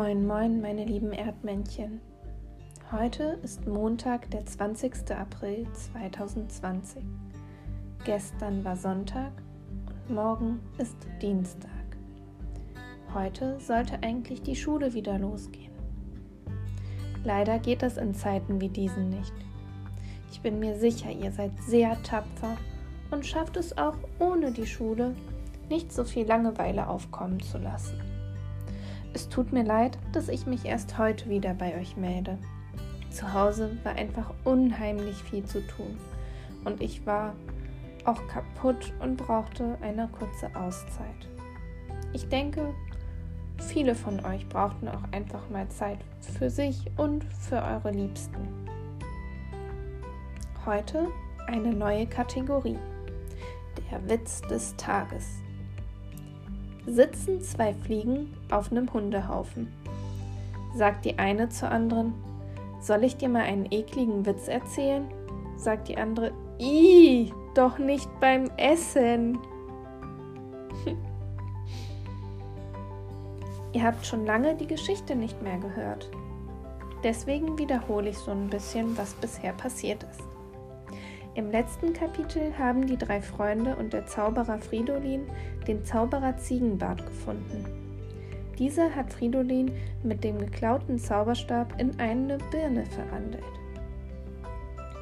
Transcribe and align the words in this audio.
Moin, 0.00 0.28
moin, 0.28 0.60
meine 0.60 0.84
lieben 0.84 1.12
Erdmännchen. 1.12 2.00
Heute 2.92 3.40
ist 3.42 3.66
Montag, 3.66 4.30
der 4.30 4.46
20. 4.46 5.10
April 5.10 5.66
2020. 5.72 7.02
Gestern 8.04 8.64
war 8.64 8.76
Sonntag 8.76 9.32
und 9.88 10.14
morgen 10.14 10.60
ist 10.78 10.96
Dienstag. 11.20 11.68
Heute 13.12 13.58
sollte 13.58 14.00
eigentlich 14.04 14.40
die 14.40 14.54
Schule 14.54 14.94
wieder 14.94 15.18
losgehen. 15.18 15.72
Leider 17.24 17.58
geht 17.58 17.82
das 17.82 17.96
in 17.96 18.14
Zeiten 18.14 18.60
wie 18.60 18.68
diesen 18.68 19.08
nicht. 19.08 19.34
Ich 20.30 20.40
bin 20.40 20.60
mir 20.60 20.78
sicher, 20.78 21.10
ihr 21.10 21.32
seid 21.32 21.50
sehr 21.66 22.00
tapfer 22.04 22.56
und 23.10 23.26
schafft 23.26 23.56
es 23.56 23.76
auch 23.76 23.96
ohne 24.20 24.52
die 24.52 24.68
Schule 24.68 25.16
nicht 25.68 25.92
so 25.92 26.04
viel 26.04 26.24
Langeweile 26.24 26.88
aufkommen 26.88 27.40
zu 27.40 27.58
lassen. 27.58 28.00
Es 29.14 29.28
tut 29.28 29.52
mir 29.52 29.64
leid, 29.64 29.98
dass 30.12 30.28
ich 30.28 30.46
mich 30.46 30.64
erst 30.64 30.98
heute 30.98 31.28
wieder 31.28 31.54
bei 31.54 31.76
euch 31.78 31.96
melde. 31.96 32.38
Zu 33.10 33.32
Hause 33.32 33.76
war 33.84 33.94
einfach 33.94 34.32
unheimlich 34.44 35.16
viel 35.16 35.44
zu 35.44 35.66
tun 35.66 35.98
und 36.64 36.82
ich 36.82 37.06
war 37.06 37.34
auch 38.04 38.26
kaputt 38.28 38.92
und 39.00 39.16
brauchte 39.16 39.76
eine 39.80 40.08
kurze 40.08 40.54
Auszeit. 40.54 41.28
Ich 42.12 42.28
denke, 42.28 42.74
viele 43.58 43.94
von 43.94 44.24
euch 44.24 44.48
brauchten 44.48 44.88
auch 44.88 45.02
einfach 45.12 45.48
mal 45.50 45.68
Zeit 45.68 45.98
für 46.20 46.50
sich 46.50 46.90
und 46.96 47.24
für 47.24 47.62
eure 47.62 47.90
Liebsten. 47.90 48.36
Heute 50.64 51.08
eine 51.46 51.72
neue 51.72 52.06
Kategorie. 52.06 52.78
Der 53.90 54.08
Witz 54.08 54.42
des 54.42 54.76
Tages 54.76 55.42
sitzen 56.88 57.40
zwei 57.42 57.74
Fliegen 57.74 58.32
auf 58.50 58.70
einem 58.70 58.92
Hundehaufen. 58.92 59.72
Sagt 60.74 61.04
die 61.04 61.18
eine 61.18 61.48
zur 61.48 61.70
anderen, 61.70 62.14
soll 62.80 63.04
ich 63.04 63.16
dir 63.16 63.28
mal 63.28 63.42
einen 63.42 63.66
ekligen 63.70 64.24
Witz 64.26 64.48
erzählen? 64.48 65.04
Sagt 65.56 65.88
die 65.88 65.98
andere, 65.98 66.32
i, 66.60 67.32
doch 67.54 67.78
nicht 67.78 68.08
beim 68.20 68.50
Essen. 68.56 69.38
Ihr 73.72 73.82
habt 73.82 74.06
schon 74.06 74.24
lange 74.24 74.54
die 74.54 74.66
Geschichte 74.66 75.16
nicht 75.16 75.42
mehr 75.42 75.58
gehört. 75.58 76.10
Deswegen 77.04 77.58
wiederhole 77.58 78.10
ich 78.10 78.18
so 78.18 78.30
ein 78.30 78.48
bisschen, 78.48 78.96
was 78.96 79.14
bisher 79.14 79.52
passiert 79.52 80.04
ist. 80.04 80.22
Im 81.38 81.52
letzten 81.52 81.92
Kapitel 81.92 82.52
haben 82.58 82.84
die 82.84 82.96
drei 82.96 83.22
Freunde 83.22 83.76
und 83.76 83.92
der 83.92 84.06
Zauberer 84.06 84.58
Fridolin 84.58 85.20
den 85.68 85.84
Zauberer 85.84 86.36
Ziegenbart 86.36 87.06
gefunden. 87.06 87.64
Dieser 88.58 88.92
hat 88.92 89.12
Fridolin 89.12 89.70
mit 90.02 90.24
dem 90.24 90.40
geklauten 90.40 90.98
Zauberstab 90.98 91.80
in 91.80 91.96
eine 92.00 92.38
Birne 92.50 92.84
verwandelt. 92.86 93.44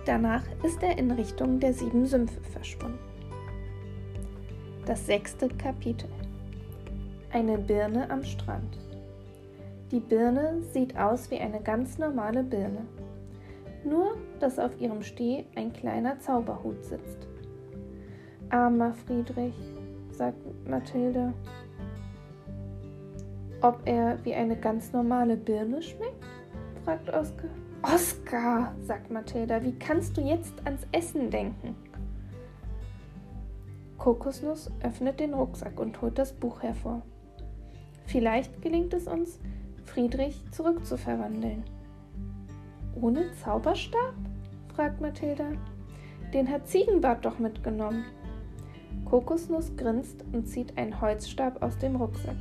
Danach 0.04 0.42
ist 0.62 0.82
er 0.82 0.98
in 0.98 1.10
Richtung 1.10 1.58
der 1.58 1.72
sieben 1.72 2.04
Sümpfe 2.04 2.42
verschwunden. 2.42 2.98
Das 4.84 5.06
sechste 5.06 5.48
Kapitel. 5.48 6.10
Eine 7.32 7.56
Birne 7.56 8.10
am 8.10 8.22
Strand. 8.22 8.76
Die 9.90 10.00
Birne 10.00 10.60
sieht 10.74 10.98
aus 10.98 11.30
wie 11.30 11.38
eine 11.38 11.62
ganz 11.62 11.96
normale 11.96 12.42
Birne 12.42 12.82
nur 13.84 14.16
dass 14.40 14.58
auf 14.58 14.80
ihrem 14.80 15.02
Steh 15.02 15.44
ein 15.54 15.72
kleiner 15.72 16.18
Zauberhut 16.18 16.84
sitzt. 16.84 17.26
Armer 18.50 18.94
Friedrich, 18.94 19.54
sagt 20.10 20.38
Mathilde. 20.68 21.32
Ob 23.60 23.80
er 23.86 24.18
wie 24.24 24.34
eine 24.34 24.56
ganz 24.56 24.92
normale 24.92 25.36
Birne 25.36 25.82
schmeckt? 25.82 26.24
fragt 26.84 27.08
Oskar. 27.08 27.50
Oskar, 27.82 28.74
sagt 28.82 29.10
Mathilda, 29.10 29.62
wie 29.62 29.78
kannst 29.78 30.16
du 30.16 30.20
jetzt 30.20 30.54
ans 30.64 30.86
Essen 30.92 31.30
denken? 31.30 31.76
Kokosnuss 33.98 34.70
öffnet 34.82 35.20
den 35.20 35.34
Rucksack 35.34 35.78
und 35.80 36.00
holt 36.00 36.18
das 36.18 36.32
Buch 36.32 36.62
hervor. 36.62 37.02
Vielleicht 38.06 38.62
gelingt 38.62 38.94
es 38.94 39.06
uns, 39.06 39.40
Friedrich 39.84 40.42
zurückzuverwandeln. 40.52 41.64
Ohne 43.00 43.32
Zauberstab? 43.42 44.14
fragt 44.74 45.00
Mathilda. 45.00 45.52
Den 46.34 46.50
hat 46.50 46.68
Ziegenbart 46.68 47.24
doch 47.24 47.38
mitgenommen. 47.38 48.04
Kokosnuss 49.04 49.76
grinst 49.76 50.24
und 50.32 50.48
zieht 50.48 50.76
einen 50.76 51.00
Holzstab 51.00 51.62
aus 51.62 51.78
dem 51.78 51.94
Rucksack. 51.96 52.34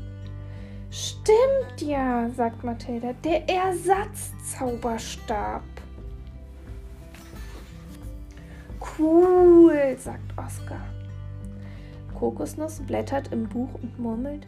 Stimmt 0.90 1.82
ja, 1.82 2.28
sagt 2.30 2.64
Mathilda, 2.64 3.14
der 3.24 3.48
Ersatzzauberstab. 3.50 5.62
Cool, 8.98 9.96
sagt 9.98 10.38
Oskar. 10.38 10.86
Kokosnuss 12.18 12.80
blättert 12.80 13.34
im 13.34 13.50
Buch 13.50 13.74
und 13.82 14.00
murmelt. 14.00 14.48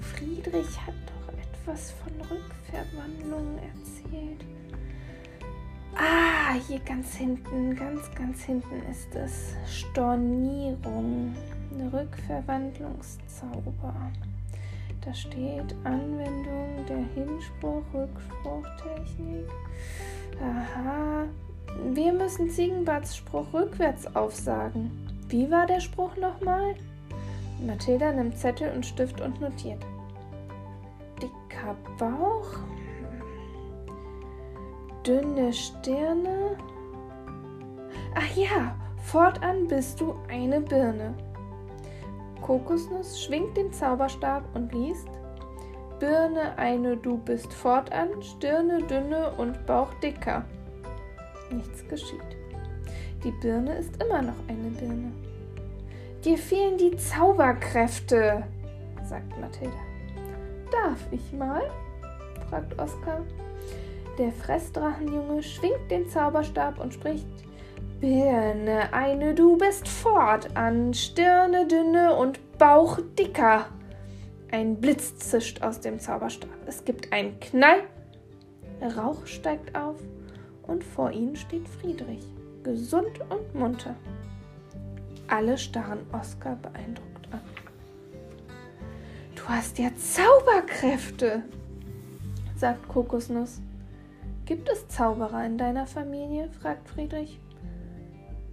Friedrich 0.00 0.84
hat 0.84 0.94
doch 1.06 1.32
etwas 1.38 1.92
von 1.92 2.12
Rückverwandlungen 2.22 3.58
erzählt. 3.58 4.44
Ah, 5.98 6.52
hier 6.68 6.80
ganz 6.80 7.14
hinten, 7.14 7.74
ganz, 7.74 8.02
ganz 8.14 8.44
hinten 8.44 8.82
ist 8.90 9.14
es. 9.14 9.54
Stornierung. 9.66 11.34
Rückverwandlungszauber. 11.92 13.94
Da 15.04 15.14
steht 15.14 15.74
Anwendung 15.84 16.84
der 16.88 17.04
Hinspruch, 17.14 17.84
Rückspruchtechnik. 17.94 19.48
Aha. 20.40 21.26
Wir 21.92 22.12
müssen 22.12 22.50
Ziegenbarts 22.50 23.16
Spruch 23.16 23.52
rückwärts 23.52 24.14
aufsagen. 24.16 24.90
Wie 25.28 25.48
war 25.50 25.66
der 25.66 25.80
Spruch 25.80 26.16
nochmal? 26.16 26.74
Mathilda 27.64 28.12
nimmt 28.12 28.38
Zettel 28.38 28.72
und 28.74 28.84
Stift 28.84 29.20
und 29.20 29.40
notiert. 29.40 29.82
Dicker 31.20 31.76
Bauch, 31.98 32.58
dünne 35.06 35.52
Stirne. 35.52 36.56
Ach 38.14 38.36
ja, 38.36 38.74
fortan 39.02 39.68
bist 39.68 40.00
du 40.00 40.14
eine 40.28 40.60
Birne. 40.60 41.14
Kokosnuss 42.42 43.22
schwingt 43.22 43.56
den 43.56 43.72
Zauberstab 43.72 44.42
und 44.54 44.72
liest 44.72 45.08
Birne 45.98 46.56
eine, 46.58 46.96
du 46.96 47.18
bist 47.18 47.52
fortan, 47.52 48.08
Stirne 48.20 48.82
dünne 48.82 49.30
und 49.32 49.64
Bauch 49.66 49.92
dicker. 50.02 50.44
Nichts 51.50 51.86
geschieht. 51.88 52.20
Die 53.24 53.30
Birne 53.30 53.76
ist 53.78 54.02
immer 54.02 54.22
noch 54.22 54.38
eine 54.48 54.70
Birne. 54.70 55.12
Dir 56.24 56.36
fehlen 56.36 56.76
die 56.76 56.96
Zauberkräfte, 56.96 58.44
sagt 59.04 59.40
Mathilda. 59.40 59.76
Darf 60.70 61.00
ich 61.12 61.32
mal? 61.32 61.62
fragt 62.50 62.78
Oskar. 62.78 63.22
Der 64.18 64.32
Fressdrachenjunge 64.32 65.42
schwingt 65.42 65.90
den 65.90 66.08
Zauberstab 66.08 66.80
und 66.80 66.94
spricht 66.94 67.26
Birne, 68.00 68.92
eine, 68.92 69.34
du 69.34 69.58
bist 69.58 69.86
fortan, 69.88 70.94
Stirne 70.94 71.66
dünne 71.66 72.14
und 72.16 72.40
Bauch 72.56 72.98
dicker. 73.18 73.66
Ein 74.50 74.80
Blitz 74.80 75.18
zischt 75.18 75.62
aus 75.62 75.80
dem 75.80 76.00
Zauberstab. 76.00 76.50
Es 76.66 76.84
gibt 76.84 77.12
einen 77.12 77.38
Knall. 77.40 77.82
Rauch 78.96 79.26
steigt 79.26 79.76
auf 79.76 79.96
und 80.62 80.82
vor 80.82 81.10
ihnen 81.10 81.36
steht 81.36 81.68
Friedrich, 81.68 82.24
gesund 82.62 83.20
und 83.28 83.54
munter. 83.54 83.96
Alle 85.28 85.58
starren 85.58 86.06
Oskar 86.12 86.56
beeindruckt 86.56 87.32
an. 87.32 87.40
Du 89.34 89.42
hast 89.48 89.78
ja 89.78 89.90
Zauberkräfte, 89.96 91.42
sagt 92.56 92.88
Kokosnuss. 92.88 93.60
Gibt 94.46 94.68
es 94.68 94.86
Zauberer 94.86 95.44
in 95.44 95.58
deiner 95.58 95.88
Familie? 95.88 96.48
fragt 96.60 96.88
Friedrich. 96.88 97.40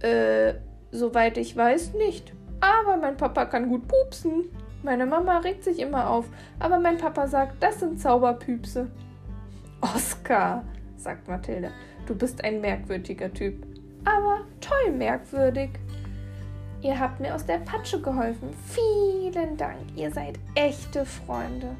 Äh, 0.00 0.54
soweit 0.90 1.38
ich 1.38 1.56
weiß 1.56 1.94
nicht. 1.94 2.34
Aber 2.60 2.96
mein 2.96 3.16
Papa 3.16 3.44
kann 3.44 3.68
gut 3.68 3.86
pupsen. 3.86 4.46
Meine 4.82 5.06
Mama 5.06 5.38
regt 5.38 5.62
sich 5.62 5.78
immer 5.78 6.10
auf, 6.10 6.26
aber 6.58 6.78
mein 6.78 6.98
Papa 6.98 7.26
sagt, 7.28 7.62
das 7.62 7.80
sind 7.80 8.00
Zauberpüpse. 8.00 8.90
Oskar, 9.80 10.64
sagt 10.96 11.28
Mathilde, 11.28 11.70
du 12.06 12.14
bist 12.14 12.42
ein 12.42 12.60
merkwürdiger 12.60 13.32
Typ. 13.32 13.64
Aber 14.04 14.40
toll 14.60 14.92
merkwürdig. 14.92 15.70
Ihr 16.82 16.98
habt 16.98 17.20
mir 17.20 17.34
aus 17.34 17.46
der 17.46 17.58
Patsche 17.58 18.00
geholfen. 18.00 18.50
Vielen 18.66 19.56
Dank. 19.56 19.78
Ihr 19.94 20.10
seid 20.10 20.38
echte 20.54 21.06
Freunde 21.06 21.76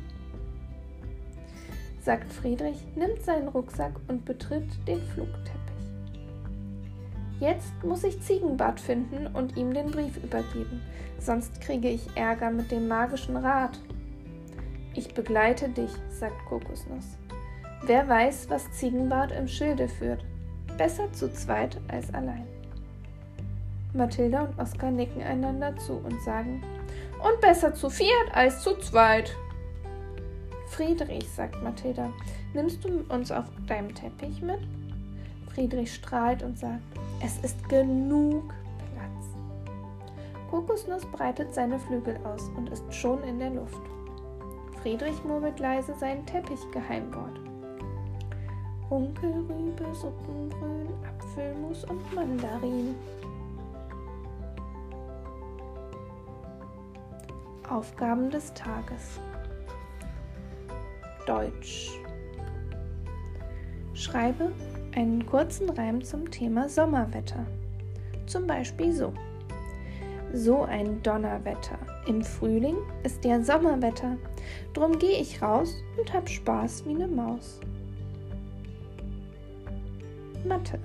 sagt 2.05 2.31
Friedrich, 2.31 2.85
nimmt 2.97 3.23
seinen 3.23 3.49
Rucksack 3.49 3.95
und 4.09 4.27
betritt 4.27 4.69
den 4.87 5.01
Flugteppich. 5.01 5.55
Jetzt 7.41 7.73
muss 7.83 8.05
ich 8.05 8.21
Ziegenbart 8.21 8.79
finden 8.79 9.27
und 9.29 9.57
ihm 9.57 9.73
den 9.73 9.91
Brief 9.91 10.23
übergeben, 10.23 10.83
sonst 11.19 11.61
kriege 11.63 11.89
ich 11.89 12.07
Ärger 12.15 12.51
mit 12.51 12.71
dem 12.71 12.89
magischen 12.89 13.37
Rat. 13.37 13.79
Ich 14.95 15.15
begleite 15.15 15.69
dich, 15.71 15.91
sagt 16.11 16.45
Kokosnuss. 16.47 17.17
Wer 17.87 18.09
weiß, 18.09 18.49
was 18.51 18.71
Ziegenbart 18.73 19.33
im 19.33 19.49
Schilde 19.49 19.89
führt. 19.89 20.25
Besser 20.77 21.13
zu 21.13 21.33
zweit 21.33 21.81
als 21.89 22.13
allein. 22.13 22.47
Mathilda 23.93 24.43
und 24.43 24.59
Oskar 24.59 24.91
nicken 24.91 25.23
einander 25.23 25.77
zu 25.77 25.95
und 25.95 26.21
sagen, 26.23 26.63
und 27.23 27.41
besser 27.41 27.75
zu 27.75 27.89
viert 27.91 28.35
als 28.35 28.61
zu 28.61 28.77
zweit. 28.79 29.35
Friedrich, 30.77 31.31
sagt 31.31 31.63
Mathilda, 31.63 32.13
nimmst 32.53 32.85
du 32.85 33.05
uns 33.09 33.31
auf 33.31 33.45
deinem 33.69 33.95
Teppich 33.95 34.43
mit? 34.43 34.59
Friedrich 35.55 35.95
strahlt 35.95 36.43
und 36.43 36.59
sagt, 36.59 36.83
es 37.25 37.39
ist 37.45 37.69
genug 37.69 38.53
Platz. 38.93 39.27
Kokosnuss 40.51 41.07
breitet 41.13 41.55
seine 41.55 41.79
Flügel 41.79 42.19
aus 42.25 42.51
und 42.57 42.71
ist 42.71 42.93
schon 42.93 43.23
in 43.23 43.39
der 43.39 43.51
Luft. 43.51 43.81
Friedrich 44.83 45.23
murmelt 45.23 45.61
leise 45.61 45.95
sein 45.95 46.27
Teppichgeheimwort. 46.27 47.39
Runkelrübe, 48.91 49.95
Suppengrün, 49.95 50.89
Apfelmus 51.09 51.85
und 51.85 52.15
Mandarin. 52.17 52.97
Aufgaben 57.71 58.29
des 58.29 58.53
Tages. 58.55 59.21
Deutsch. 61.27 61.91
Schreibe 63.95 64.53
einen 64.95 65.25
kurzen 65.25 65.71
Reim 65.71 66.03
zum 66.03 66.31
Thema 66.31 66.69
Sommerwetter. 66.69 67.47
Zum 68.27 68.47
Beispiel 68.47 68.93
so. 68.93 69.13
So 70.33 70.63
ein 70.63 71.03
Donnerwetter. 71.03 71.79
Im 72.07 72.23
Frühling 72.23 72.77
ist 73.05 73.25
ja 73.25 73.43
Sommerwetter. 73.43 74.17
Drum 74.73 74.99
gehe 74.99 75.21
ich 75.21 75.41
raus 75.41 75.77
und 75.99 76.13
hab 76.13 76.29
Spaß 76.29 76.85
wie 76.87 76.95
ne 76.95 77.07
Maus. 77.07 77.61
Mathe. 80.45 80.79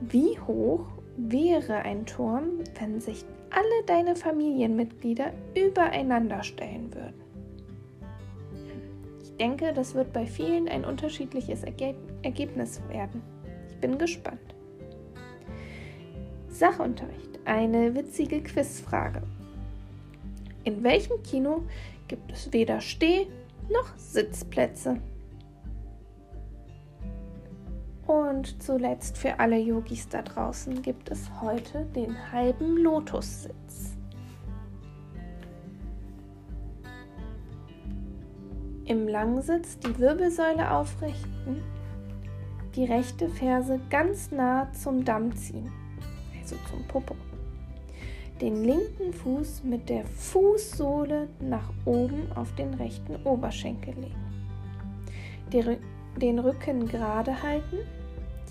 Wie 0.00 0.38
hoch 0.46 0.86
wäre 1.16 1.76
ein 1.76 2.04
Turm, 2.04 2.60
wenn 2.78 3.00
sich 3.00 3.24
alle 3.50 3.86
deine 3.86 4.14
Familienmitglieder 4.14 5.32
übereinander 5.54 6.42
stellen 6.42 6.94
würden? 6.94 7.25
Ich 9.36 9.44
denke, 9.44 9.74
das 9.74 9.94
wird 9.94 10.14
bei 10.14 10.24
vielen 10.24 10.66
ein 10.66 10.86
unterschiedliches 10.86 11.62
Ergebnis 11.62 12.80
werden. 12.88 13.20
Ich 13.68 13.76
bin 13.76 13.98
gespannt. 13.98 14.54
Sachunterricht. 16.48 17.38
Eine 17.44 17.94
witzige 17.94 18.42
Quizfrage. 18.42 19.20
In 20.64 20.82
welchem 20.82 21.22
Kino 21.22 21.64
gibt 22.08 22.32
es 22.32 22.50
weder 22.54 22.80
Steh- 22.80 23.26
noch 23.68 23.94
Sitzplätze? 23.98 25.02
Und 28.06 28.62
zuletzt 28.62 29.18
für 29.18 29.38
alle 29.38 29.58
Yogis 29.58 30.08
da 30.08 30.22
draußen 30.22 30.80
gibt 30.80 31.10
es 31.10 31.28
heute 31.42 31.84
den 31.94 32.32
halben 32.32 32.78
Lotussitz. 32.78 33.85
Im 38.86 39.08
Langsitz 39.08 39.80
die 39.80 39.98
Wirbelsäule 39.98 40.70
aufrichten, 40.70 41.60
die 42.76 42.84
rechte 42.84 43.28
Ferse 43.28 43.80
ganz 43.90 44.30
nah 44.30 44.70
zum 44.72 45.04
Damm 45.04 45.34
ziehen, 45.34 45.72
also 46.40 46.54
zum 46.70 46.84
Popo. 46.86 47.16
Den 48.40 48.62
linken 48.62 49.12
Fuß 49.12 49.64
mit 49.64 49.88
der 49.88 50.04
Fußsohle 50.06 51.26
nach 51.40 51.68
oben 51.84 52.30
auf 52.36 52.54
den 52.54 52.74
rechten 52.74 53.16
Oberschenkel 53.24 53.94
legen. 53.94 55.80
Den 56.20 56.38
Rücken 56.38 56.86
gerade 56.86 57.42
halten, 57.42 57.78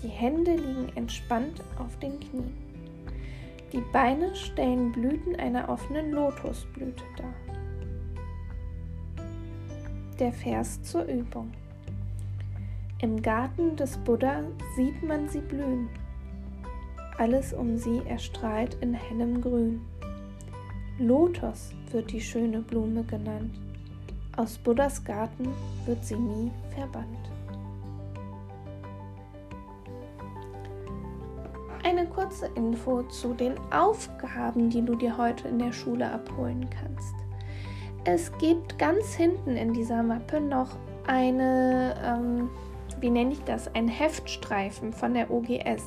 die 0.02 0.08
Hände 0.08 0.54
liegen 0.56 0.92
entspannt 0.96 1.62
auf 1.78 1.98
den 1.98 2.20
Knien. 2.20 2.52
Die 3.72 3.82
Beine 3.90 4.36
stellen 4.36 4.92
Blüten 4.92 5.34
einer 5.36 5.70
offenen 5.70 6.10
Lotusblüte 6.10 7.04
dar 7.16 7.32
der 10.20 10.32
Vers 10.32 10.82
zur 10.82 11.04
Übung. 11.04 11.52
Im 13.00 13.20
Garten 13.20 13.76
des 13.76 13.98
Buddha 13.98 14.42
sieht 14.74 15.02
man 15.02 15.28
sie 15.28 15.40
blühen. 15.40 15.88
Alles 17.18 17.52
um 17.52 17.76
sie 17.76 18.00
erstrahlt 18.06 18.74
in 18.80 18.94
hellem 18.94 19.40
Grün. 19.40 19.80
Lotus 20.98 21.72
wird 21.90 22.10
die 22.12 22.20
schöne 22.20 22.60
Blume 22.60 23.04
genannt. 23.04 23.58
Aus 24.36 24.56
Buddhas 24.56 25.04
Garten 25.04 25.48
wird 25.84 26.04
sie 26.04 26.16
nie 26.16 26.50
verbannt. 26.74 27.30
Eine 31.84 32.06
kurze 32.06 32.46
Info 32.54 33.02
zu 33.04 33.34
den 33.34 33.54
Aufgaben, 33.70 34.70
die 34.70 34.84
du 34.84 34.94
dir 34.94 35.16
heute 35.16 35.48
in 35.48 35.58
der 35.58 35.72
Schule 35.72 36.10
abholen 36.10 36.68
kannst. 36.70 37.25
Es 38.08 38.30
gibt 38.38 38.78
ganz 38.78 39.14
hinten 39.14 39.56
in 39.56 39.72
dieser 39.72 40.00
Mappe 40.00 40.40
noch 40.40 40.76
eine, 41.08 41.96
ähm, 42.04 42.50
wie 43.00 43.10
nenne 43.10 43.32
ich 43.32 43.42
das, 43.42 43.66
ein 43.74 43.88
Heftstreifen 43.88 44.92
von 44.92 45.14
der 45.14 45.28
OGS. 45.28 45.82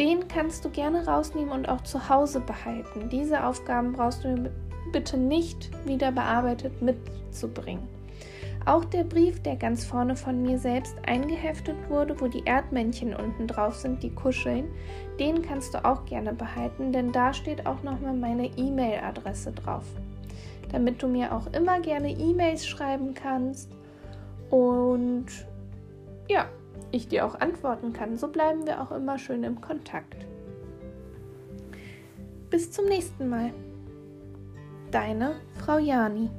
Den 0.00 0.26
kannst 0.26 0.64
du 0.64 0.70
gerne 0.70 1.06
rausnehmen 1.06 1.52
und 1.52 1.68
auch 1.68 1.82
zu 1.82 2.08
Hause 2.08 2.40
behalten. 2.40 3.08
Diese 3.08 3.46
Aufgaben 3.46 3.92
brauchst 3.92 4.24
du 4.24 4.50
bitte 4.90 5.16
nicht 5.16 5.70
wieder 5.86 6.10
bearbeitet 6.10 6.82
mitzubringen. 6.82 7.86
Auch 8.66 8.84
der 8.84 9.04
Brief, 9.04 9.40
der 9.42 9.54
ganz 9.54 9.84
vorne 9.84 10.16
von 10.16 10.42
mir 10.42 10.58
selbst 10.58 10.96
eingeheftet 11.06 11.76
wurde, 11.88 12.20
wo 12.20 12.26
die 12.26 12.44
Erdmännchen 12.44 13.14
unten 13.14 13.46
drauf 13.46 13.76
sind, 13.76 14.02
die 14.02 14.12
kuscheln, 14.12 14.64
den 15.20 15.40
kannst 15.40 15.72
du 15.74 15.84
auch 15.84 16.04
gerne 16.04 16.32
behalten, 16.32 16.90
denn 16.90 17.12
da 17.12 17.32
steht 17.32 17.64
auch 17.64 17.84
nochmal 17.84 18.14
meine 18.14 18.46
E-Mail-Adresse 18.56 19.52
drauf 19.52 19.84
damit 20.72 21.02
du 21.02 21.06
mir 21.06 21.32
auch 21.34 21.46
immer 21.52 21.80
gerne 21.80 22.10
E-Mails 22.10 22.66
schreiben 22.66 23.14
kannst 23.14 23.70
und 24.50 25.26
ja, 26.28 26.46
ich 26.90 27.08
dir 27.08 27.26
auch 27.26 27.40
antworten 27.40 27.92
kann. 27.92 28.16
So 28.16 28.28
bleiben 28.28 28.66
wir 28.66 28.80
auch 28.80 28.92
immer 28.92 29.18
schön 29.18 29.44
im 29.44 29.60
Kontakt. 29.60 30.26
Bis 32.50 32.70
zum 32.70 32.86
nächsten 32.86 33.28
Mal. 33.28 33.52
Deine 34.90 35.36
Frau 35.54 35.78
Jani. 35.78 36.30